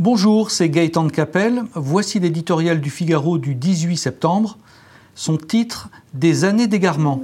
Bonjour, 0.00 0.52
c'est 0.52 0.68
Gaëtan 0.68 1.02
de 1.02 1.10
Capelle. 1.10 1.64
Voici 1.74 2.20
l'éditorial 2.20 2.80
du 2.80 2.88
Figaro 2.88 3.36
du 3.36 3.56
18 3.56 3.96
septembre. 3.96 4.56
Son 5.16 5.36
titre 5.36 5.88
Des 6.14 6.44
années 6.44 6.68
d'égarement. 6.68 7.20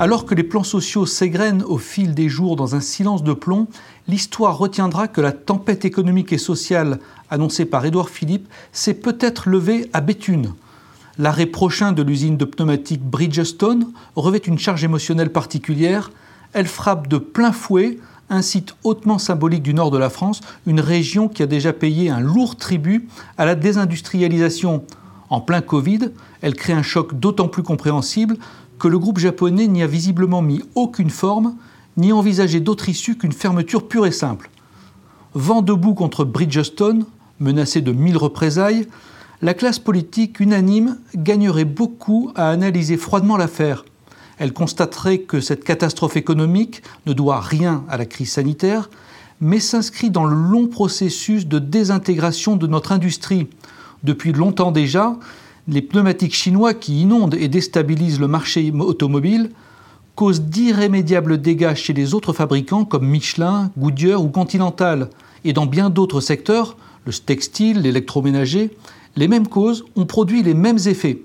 Alors 0.00 0.26
que 0.26 0.34
les 0.34 0.42
plans 0.42 0.64
sociaux 0.64 1.06
s'égrènent 1.06 1.62
au 1.62 1.78
fil 1.78 2.14
des 2.14 2.28
jours 2.28 2.56
dans 2.56 2.74
un 2.74 2.80
silence 2.80 3.22
de 3.22 3.32
plomb, 3.32 3.68
l'histoire 4.08 4.58
retiendra 4.58 5.06
que 5.06 5.20
la 5.20 5.30
tempête 5.30 5.84
économique 5.84 6.32
et 6.32 6.38
sociale 6.38 6.98
annoncée 7.30 7.64
par 7.64 7.86
Édouard 7.86 8.08
Philippe 8.08 8.48
s'est 8.72 8.92
peut-être 8.92 9.48
levée 9.48 9.88
à 9.92 10.00
Béthune. 10.00 10.52
L'arrêt 11.18 11.46
prochain 11.46 11.92
de 11.92 12.02
l'usine 12.02 12.36
de 12.36 12.44
pneumatiques 12.44 13.04
Bridgestone 13.04 13.92
revêt 14.16 14.38
une 14.38 14.58
charge 14.58 14.82
émotionnelle 14.82 15.30
particulière 15.30 16.10
elle 16.54 16.68
frappe 16.68 17.08
de 17.08 17.18
plein 17.18 17.52
fouet 17.52 17.98
un 18.30 18.40
site 18.40 18.74
hautement 18.84 19.18
symbolique 19.18 19.62
du 19.62 19.74
nord 19.74 19.90
de 19.90 19.98
la 19.98 20.08
France, 20.08 20.40
une 20.66 20.80
région 20.80 21.28
qui 21.28 21.42
a 21.42 21.46
déjà 21.46 21.72
payé 21.72 22.08
un 22.08 22.20
lourd 22.20 22.56
tribut 22.56 23.08
à 23.36 23.44
la 23.44 23.54
désindustrialisation. 23.54 24.84
En 25.28 25.40
plein 25.40 25.60
Covid, 25.60 26.10
elle 26.40 26.54
crée 26.54 26.72
un 26.72 26.82
choc 26.82 27.18
d'autant 27.18 27.48
plus 27.48 27.62
compréhensible 27.62 28.36
que 28.78 28.88
le 28.88 28.98
groupe 28.98 29.18
japonais 29.18 29.66
n'y 29.66 29.82
a 29.82 29.86
visiblement 29.86 30.42
mis 30.42 30.62
aucune 30.74 31.10
forme, 31.10 31.54
ni 31.96 32.12
envisagé 32.12 32.60
d'autre 32.60 32.88
issue 32.88 33.16
qu'une 33.16 33.32
fermeture 33.32 33.86
pure 33.86 34.06
et 34.06 34.10
simple. 34.10 34.50
Vent 35.34 35.62
debout 35.62 35.94
contre 35.94 36.24
Bridgestone, 36.24 37.04
menacé 37.40 37.82
de 37.82 37.92
mille 37.92 38.16
représailles, 38.16 38.86
la 39.42 39.54
classe 39.54 39.78
politique 39.78 40.40
unanime 40.40 40.98
gagnerait 41.14 41.64
beaucoup 41.64 42.32
à 42.34 42.48
analyser 42.48 42.96
froidement 42.96 43.36
l'affaire 43.36 43.84
elle 44.38 44.52
constaterait 44.52 45.18
que 45.18 45.40
cette 45.40 45.64
catastrophe 45.64 46.16
économique 46.16 46.82
ne 47.06 47.12
doit 47.12 47.40
rien 47.40 47.84
à 47.88 47.96
la 47.96 48.06
crise 48.06 48.32
sanitaire, 48.32 48.90
mais 49.40 49.60
s'inscrit 49.60 50.10
dans 50.10 50.24
le 50.24 50.34
long 50.34 50.66
processus 50.66 51.46
de 51.46 51.58
désintégration 51.58 52.56
de 52.56 52.66
notre 52.66 52.92
industrie. 52.92 53.48
Depuis 54.02 54.32
longtemps 54.32 54.72
déjà, 54.72 55.16
les 55.68 55.82
pneumatiques 55.82 56.34
chinois 56.34 56.74
qui 56.74 57.02
inondent 57.02 57.34
et 57.34 57.48
déstabilisent 57.48 58.20
le 58.20 58.28
marché 58.28 58.72
automobile 58.72 59.50
causent 60.14 60.42
d'irrémédiables 60.42 61.40
dégâts 61.40 61.74
chez 61.74 61.92
les 61.92 62.14
autres 62.14 62.32
fabricants 62.32 62.84
comme 62.84 63.08
Michelin, 63.08 63.70
Goodyear 63.78 64.22
ou 64.22 64.28
Continental. 64.28 65.10
Et 65.44 65.52
dans 65.52 65.66
bien 65.66 65.90
d'autres 65.90 66.20
secteurs, 66.20 66.76
le 67.04 67.12
textile, 67.12 67.80
l'électroménager, 67.80 68.76
les 69.16 69.28
mêmes 69.28 69.48
causes 69.48 69.84
ont 69.96 70.06
produit 70.06 70.42
les 70.42 70.54
mêmes 70.54 70.78
effets. 70.86 71.22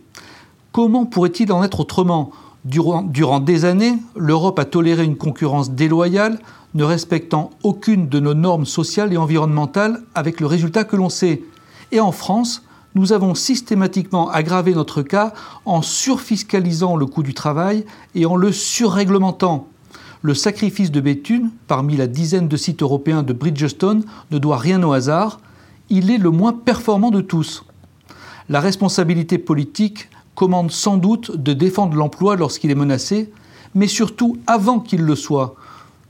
Comment 0.71 1.05
pourrait-il 1.05 1.51
en 1.51 1.63
être 1.63 1.81
autrement? 1.81 2.31
Durant, 2.65 3.39
des 3.39 3.63
années, 3.63 3.97
l'Europe 4.17 4.59
a 4.59 4.65
toléré 4.65 5.05
une 5.05 5.15
concurrence 5.15 5.71
déloyale, 5.71 6.39
ne 6.73 6.83
respectant 6.83 7.51
aucune 7.63 8.09
de 8.09 8.19
nos 8.19 8.33
normes 8.33 8.65
sociales 8.65 9.13
et 9.13 9.17
environnementales, 9.17 10.01
avec 10.13 10.39
le 10.39 10.45
résultat 10.45 10.83
que 10.83 10.97
l'on 10.97 11.09
sait. 11.09 11.41
Et 11.91 12.01
en 12.01 12.11
France, 12.11 12.63
nous 12.95 13.13
avons 13.13 13.33
systématiquement 13.33 14.29
aggravé 14.29 14.73
notre 14.73 15.01
cas 15.01 15.33
en 15.65 15.81
surfiscalisant 15.81 16.97
le 16.97 17.05
coût 17.05 17.23
du 17.23 17.33
travail 17.33 17.85
et 18.13 18.25
en 18.25 18.35
le 18.35 18.51
surréglementant. 18.51 19.67
Le 20.21 20.33
sacrifice 20.33 20.91
de 20.91 20.99
Béthune, 20.99 21.51
parmi 21.67 21.95
la 21.95 22.07
dizaine 22.07 22.49
de 22.49 22.57
sites 22.57 22.81
européens 22.81 23.23
de 23.23 23.31
Bridgestone, 23.31 24.03
ne 24.31 24.37
doit 24.37 24.57
rien 24.57 24.83
au 24.83 24.91
hasard. 24.91 25.39
Il 25.89 26.11
est 26.11 26.17
le 26.17 26.29
moins 26.29 26.51
performant 26.51 27.09
de 27.09 27.21
tous. 27.21 27.63
La 28.49 28.59
responsabilité 28.59 29.37
politique 29.37 30.09
commande 30.39 30.71
sans 30.71 30.95
doute 30.95 31.35
de 31.35 31.51
défendre 31.51 31.97
l'emploi 31.97 32.37
lorsqu'il 32.37 32.71
est 32.71 32.75
menacé, 32.75 33.29
mais 33.75 33.87
surtout 33.87 34.37
avant 34.47 34.79
qu'il 34.79 35.01
le 35.01 35.15
soit. 35.15 35.55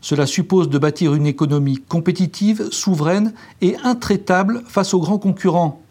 Cela 0.01 0.27
suppose 0.27 0.69
de 0.69 0.77
bâtir 0.77 1.15
une 1.15 1.25
économie 1.25 1.79
compétitive, 1.79 2.69
souveraine 2.69 3.33
et 3.61 3.75
intraitable 3.83 4.61
face 4.67 4.93
aux 4.93 4.99
grands 4.99 5.17
concurrents. 5.17 5.81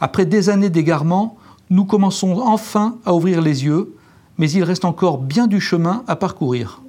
Après 0.00 0.24
des 0.24 0.48
années 0.48 0.70
d'égarement, 0.70 1.36
nous 1.68 1.84
commençons 1.84 2.40
enfin 2.40 2.96
à 3.04 3.12
ouvrir 3.12 3.42
les 3.42 3.66
yeux, 3.66 3.94
mais 4.38 4.50
il 4.50 4.64
reste 4.64 4.86
encore 4.86 5.18
bien 5.18 5.46
du 5.46 5.60
chemin 5.60 6.02
à 6.06 6.16
parcourir. 6.16 6.80